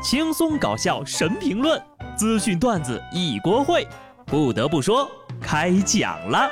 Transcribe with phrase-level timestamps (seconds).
[0.00, 1.82] 轻松搞笑神评论，
[2.16, 3.84] 资讯段子一锅烩。
[4.26, 5.10] 不得不说，
[5.40, 6.48] 开讲了。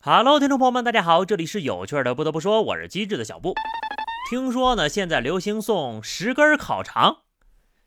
[0.00, 2.14] Hello，听众朋友们，大家好，这里是有趣的。
[2.14, 3.54] 不得不说，我是机智的小布。
[4.30, 7.18] 听说呢，现在流行送十根烤肠，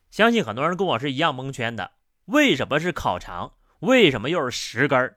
[0.08, 1.90] 相信很多人跟我是一样蒙圈的。
[2.26, 3.54] 为什么是烤肠？
[3.80, 5.16] 为什么又是十根？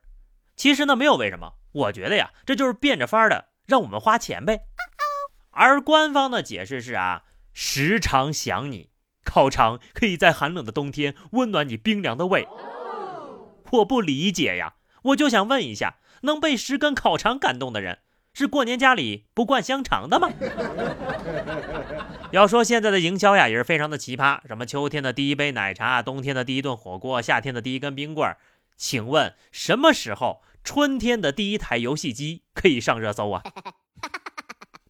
[0.55, 1.53] 其实呢，没有为什么。
[1.71, 4.61] 我觉得呀，这就是变着法儿的让我们花钱呗。
[5.51, 8.89] 而官方的解释是啊，时常想你，
[9.23, 12.47] 烤肠可以在寒冷的冬天温暖你冰凉的胃。
[13.71, 17.99] 我不理解呀，我就想问一下，能被十根烤肠感动的人，
[18.33, 20.29] 是过年家里不灌香肠的吗？
[22.31, 28.35] 要说现在的营销呀，也是非常的奇葩，什么秋天的第一杯奶茶，冬天的第一顿火锅，夏天的第一根冰棍，
[28.77, 33.43] 请问什么时候春天的第一台游戏机可以上热搜啊？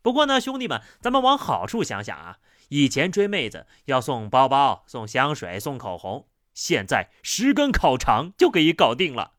[0.09, 2.37] 不过呢，兄弟们，咱们往好处想想啊。
[2.69, 9.33] 以前追妹子要送包包、送香水、送口红，现在十根烤肠就可以搞定了。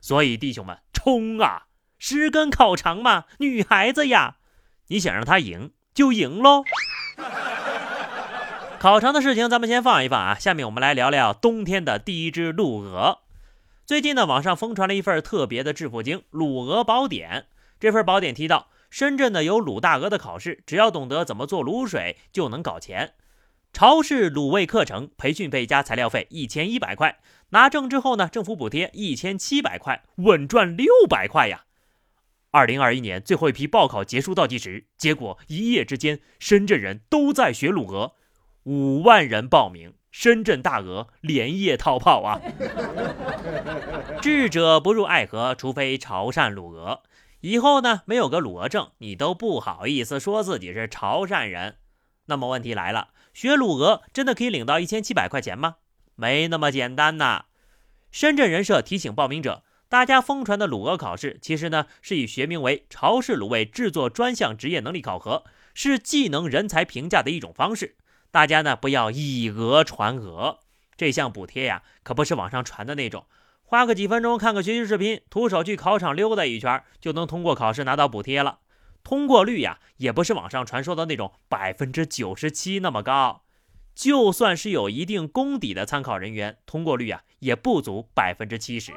[0.00, 1.66] 所以弟兄们，冲啊！
[1.98, 4.36] 十根烤肠嘛，女孩子呀，
[4.88, 6.64] 你想让她赢就赢喽。
[8.78, 13.18] 烤肠的事情咱们先放一放啊，下面我们来聊聊冬天的第一只卤鹅。
[13.84, 17.40] 最近呢，网上疯传了一份特别的致富经《卤鹅宝典》，
[17.78, 18.68] 这份宝典提到。
[18.90, 23.14] 深圳呢有卤大鹅的考试，只要懂得怎么做卤水就能搞钱。
[23.72, 27.18] 潮式卤味课程培训费加材料费一千一百块，
[27.50, 31.64] 拿证之后呢，政府补贴一千七百块，稳赚六百块呀！
[32.50, 38.14] 二零二一年最后一批报考结束倒计时，结果一夜之间，深圳人都在学卤鹅，
[38.64, 42.40] 五万人报名，深圳大鹅连夜逃跑啊！
[44.22, 47.02] 智者不入爱河，除非潮汕卤鹅。
[47.40, 51.76] 以后呢，没有个卤鹅证，你都不好意思说自己是潮汕人。
[52.26, 55.76] 那么问题来了，学卤鹅真的可以领到一千七百块钱吗？
[56.16, 57.44] 没那么简单呐！
[58.10, 67.96] 深圳人社提醒报名者，大家疯传的卤鹅考试，其实呢是以学名为潮式卤味制作专项职业能力考核，是技能人才评价的一种方式。
[68.32, 70.58] 大家呢不要以讹传讹，
[70.96, 73.26] 这项补贴呀，可不是网上传的那种。
[73.70, 78.60] 花个几分钟看个学习视频，徒手去考场溜达一圈，就能通过考试拿到补贴了。
[79.04, 83.42] 通过率呀，也不是网上传说的那种百分之九十七那么高。
[83.94, 88.94] 就算是有一定功底的参考人员，通过率啊也不足百分之七十。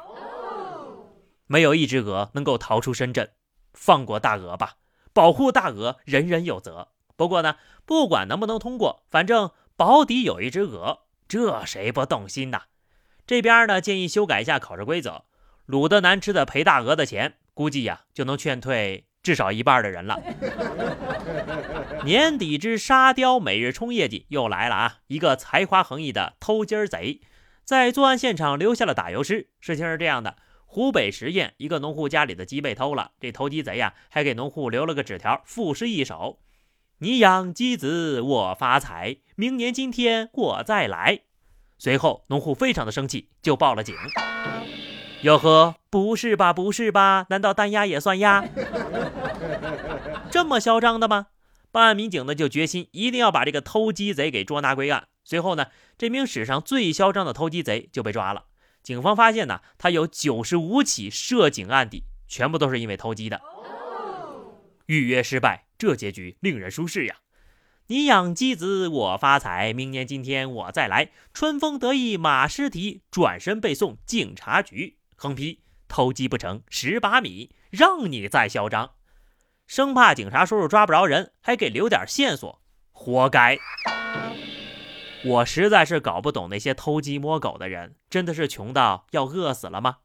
[1.46, 3.28] 没有一只鹅能够逃出深圳，
[3.74, 4.76] 放过大鹅吧，
[5.12, 6.88] 保护大鹅，人人有责。
[7.14, 12.62] 不过呢，不管能不能通过，反正保底有一只鹅，这谁不动心呐？
[13.26, 15.24] 这边呢，建议修改一下考试规则，
[15.66, 20.20] 卤的难吃的赔大鹅的钱，估计呀就能劝退至少一半的人了。
[22.04, 24.98] 年底之沙雕每日冲业绩又来了啊！
[25.06, 27.20] 一个才华横溢的偷鸡儿贼，
[27.64, 29.50] 在作案现场留下了打油诗。
[29.60, 36.40] 事情是这样的：湖北十堰一个农户家里的鸡被偷了，这偷鸡贼呀还给农户留了个纸条，赋诗一首：
[36.98, 41.20] 你养鸡子我发财，明年今天我再来。
[41.82, 43.92] 随后，农户非常的生气，就报了警。
[45.22, 47.26] 哟呵，不是吧，不是吧？
[47.30, 48.44] 难道单鸭也算鸭？
[50.30, 51.26] 这么嚣张的吗？
[51.72, 55.08] 办案民警呢就决心一定要把这个偷鸡贼给捉拿归案。
[55.24, 55.66] 随后呢，
[55.98, 58.44] 这名史上最嚣张的偷鸡贼就被抓了。
[58.84, 63.40] 警方发现呢，他有九十五起涉警案底，全部都是因为偷鸡的。
[64.86, 67.16] 预约失败，这结局令人舒适呀。
[67.92, 69.74] 你养鸡子，我发财。
[69.74, 71.10] 明年今天我再来。
[71.34, 74.96] 春风得意马失蹄，转身被送警察局。
[75.14, 78.92] 横批：偷鸡不成蚀把米，让你再嚣张。
[79.66, 83.58] 生怕警察叔叔抓不着人，还给留点线索，活该。
[85.26, 89.98] 我实在是搞不懂那些偷鸡摸狗的人，真的是穷到要饿死了吗？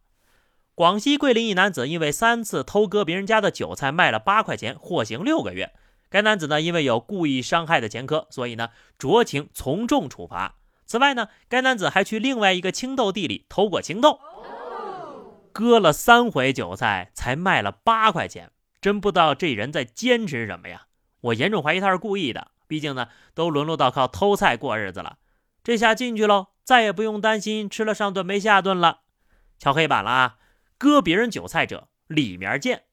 [0.75, 5.71] 广西桂林一男子因为三次偷割别人家的韭菜，卖了八块钱，获刑六个月。
[6.09, 10.55] 该男子呢，因为有故意伤害的前科，所以呢，酌情从重处罚。
[10.85, 14.19] 此外呢，该男子还去另外一个青豆地里偷过青豆，
[15.51, 20.87] 割了三回韭菜才卖了八块钱，真不知道这人在坚持什么呀！
[21.19, 25.17] 我严重怀疑他是故意的，毕竟呢，都沦落到靠偷菜过日子了。
[25.61, 29.01] 这下进去喽，再也不用担心吃了上顿没下顿了。
[29.59, 30.37] 敲黑板了啊！
[30.77, 32.86] 割别人韭菜者，里面见。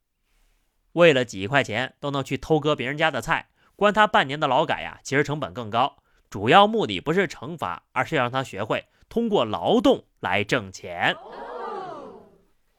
[0.95, 5.99] 为了几块钱都能去偷割别人家的菜，关他半年的劳改呀，其实成本更高。
[6.31, 11.17] 主要目的不是惩罚，而是要让他学会通过劳动来挣钱。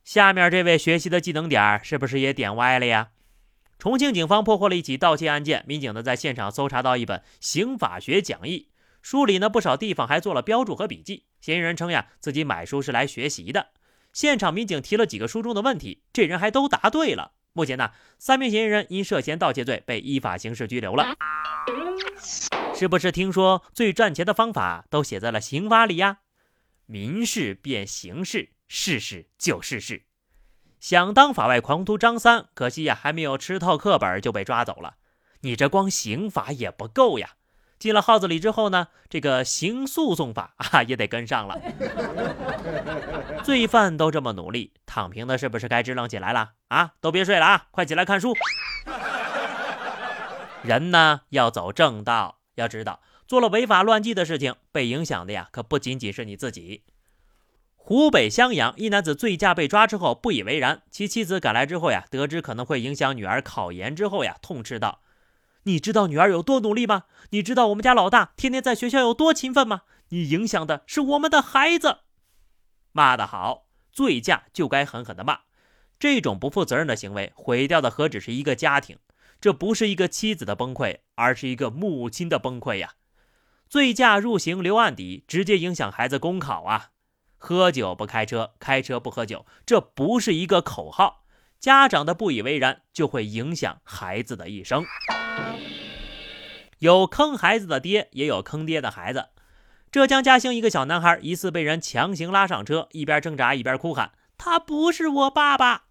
[0.04, 3.10] 下面这位学习的技能点是不是也点歪了呀？
[3.78, 8.70] 重庆警方破获了一起盗窃案件，民警呢在现场搜查到一本刑法学讲义，
[9.02, 11.26] 书里呢不少地方还做了标注和笔记。
[11.42, 13.72] 嫌疑人称呀，自己买书是来学习的。
[14.14, 17.34] 现场民警提了几个书中的问题，这人还都答对了。
[17.56, 21.16] 目前呢，三名嫌疑人因涉嫌盗窃罪被依法刑事拘留了。
[22.76, 26.18] 是不是听说最赚钱的方法都写在了刑法里呀？
[26.86, 30.04] 民事变刑事，事事就是事。
[30.82, 34.98] 想当法外狂徒张三，可惜呀，还没有吃透课本就被抓走了。
[35.40, 37.36] 你这光刑法也不够呀！
[37.78, 41.60] 进了号子里之后呢，这个刑诉讼法啊也得跟上了。
[43.44, 46.94] 罪犯都这么努力，躺平的是不是该支棱起来了啊？
[47.02, 48.34] 都别睡了啊，快起来看书。
[50.64, 56.84] 人呢要走正道，要知道做了违法乱纪的事情，被影响的呀可不仅仅是你自己。
[57.76, 65.02] 湖北襄阳一男子醉驾被抓之后不以为然，其妻子赶来之后呀，得知可能会影响女儿考研之后呀，痛斥道。
[65.66, 67.06] 你知道女儿有多努力吗？
[67.32, 69.82] 你知道我们家老大天天在学校有多勤奋吗？
[70.10, 72.02] 你影响的是我们的孩子。
[72.92, 75.40] 骂得好，醉驾就该狠狠的骂。
[75.98, 79.00] 这种不负责任的行为，毁掉的何止是一个家庭？
[79.42, 82.94] 这不是一个妻子的崩溃，而是一个母亲的崩溃呀！
[83.68, 86.92] 醉驾入刑留案底，直接影响孩子公考啊！
[87.38, 91.26] 喝酒不开车，开车不喝酒，这不是一个口号。
[91.60, 94.86] 家长的不以为然，就会影响孩子的一生。
[96.80, 99.30] 有坑孩子的爹，也有坑爹的孩子。
[99.92, 105.86] 浙江嘉兴一个小男孩疑似被人强行拉上车，一边挣扎一边哭喊：“他不是我爸爸！”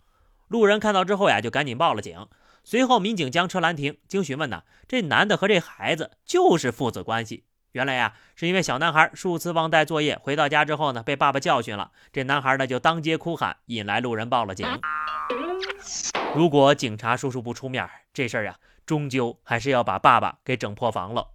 [0.48, 2.26] 路人看到之后呀，就赶紧报了警。
[2.62, 7.44] 随后民警将车拦停，经询问呢，这男的和这孩子就是父子关系。
[7.72, 11.90] 原来呀，是因为小男孩数次忘带作业，回到家之后呢，被爸爸教训了。
[12.12, 14.66] 这男孩呢就当街哭喊，引来路人报了警。
[16.34, 21.28] 如果警察叔叔不出面，这事儿呀，终究还是要把爸爸给整破防了。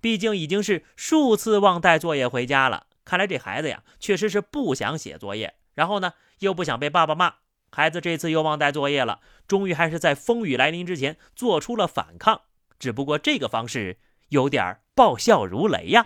[0.00, 2.86] 毕竟已经是数次忘带作业回家了。
[3.04, 7.34] 看来这孩子呀，确实是不想写作业，然后呢，又不想被爸爸骂。
[7.72, 12.42] 孩子这次又忘带作业了，终于还是在风雨来临之前做出了反抗。
[12.78, 13.98] 只不过这个方式
[14.28, 16.04] 有点爆笑如雷呀！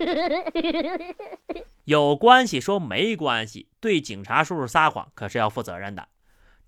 [1.85, 6.07] 有关系说没关系，对警察叔叔撒谎可是要负责任的。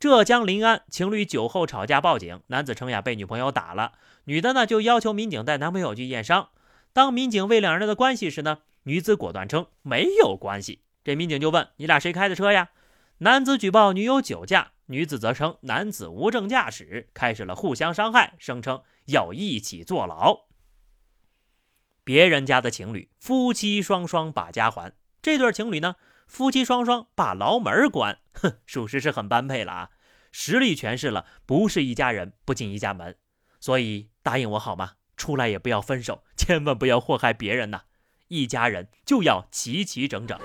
[0.01, 3.91] 浙江临安情侣酒后吵架报警，男子称呀被女朋友打了，
[4.23, 6.49] 女的呢就要求民警带男朋友去验伤。
[6.91, 10.81] 当民警问两人的关系时呢，女子果断称没有关系。
[11.03, 12.69] 这民警就问你俩谁开的车呀？
[13.19, 20.45] 男子举报女友酒驾，女子则称男子无证驾驶，开始了互相伤害，声称要一起坐牢。
[22.03, 25.97] 别人家的情侣夫妻双双把家还，这对情侣呢，
[26.31, 29.89] 夫妻双双把牢门关， 哼，属实是很般配了啊！
[30.31, 33.17] 实力诠释了不是一家人不进一家门，
[33.59, 34.93] 所以答应我好吗？
[35.17, 37.81] 出来也不要分手，千万不要祸害别人呐！
[38.29, 40.39] 一家人就要齐齐整整。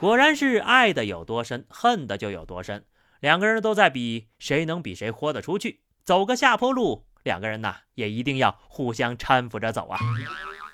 [0.00, 2.84] 果然是爱的有多深，恨的就有多深。
[3.20, 7.06] 两个人都在比谁能比谁豁得出去，走个下坡路。
[7.22, 10.00] 两个人呐，也一定要互相搀扶着走啊！